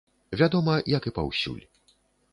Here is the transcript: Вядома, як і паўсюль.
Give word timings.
Вядома, 0.39 0.73
як 0.97 1.07
і 1.11 1.15
паўсюль. 1.21 1.63